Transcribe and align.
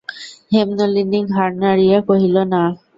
হেমনলিনী 0.51 1.19
ঘাড় 1.33 1.53
নাড়িয়া 1.61 1.99
কহিল, 2.07 2.35
না। 2.51 2.61